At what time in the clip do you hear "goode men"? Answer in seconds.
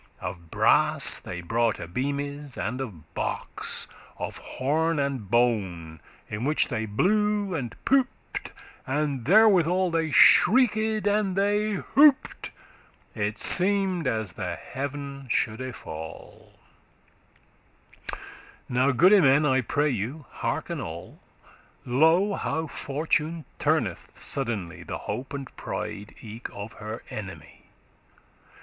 18.89-19.45